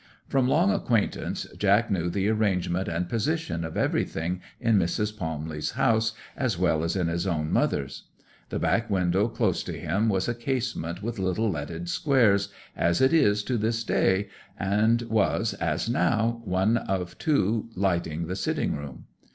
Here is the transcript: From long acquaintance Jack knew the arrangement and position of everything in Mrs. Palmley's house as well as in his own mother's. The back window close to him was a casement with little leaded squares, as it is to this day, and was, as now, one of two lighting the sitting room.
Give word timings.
From 0.27 0.47
long 0.47 0.71
acquaintance 0.71 1.43
Jack 1.55 1.91
knew 1.91 2.09
the 2.09 2.27
arrangement 2.27 2.87
and 2.87 3.07
position 3.07 3.63
of 3.63 3.77
everything 3.77 4.41
in 4.59 4.79
Mrs. 4.79 5.15
Palmley's 5.15 5.73
house 5.73 6.13
as 6.35 6.57
well 6.57 6.83
as 6.83 6.95
in 6.95 7.07
his 7.07 7.27
own 7.27 7.51
mother's. 7.53 8.05
The 8.49 8.57
back 8.57 8.89
window 8.89 9.27
close 9.27 9.61
to 9.61 9.77
him 9.79 10.09
was 10.09 10.27
a 10.27 10.33
casement 10.33 11.03
with 11.03 11.19
little 11.19 11.51
leaded 11.51 11.87
squares, 11.87 12.49
as 12.75 12.99
it 12.99 13.13
is 13.13 13.43
to 13.43 13.59
this 13.59 13.83
day, 13.83 14.27
and 14.57 15.03
was, 15.03 15.53
as 15.53 15.87
now, 15.87 16.41
one 16.45 16.77
of 16.77 17.19
two 17.19 17.69
lighting 17.75 18.25
the 18.25 18.35
sitting 18.35 18.75
room. 18.75 19.05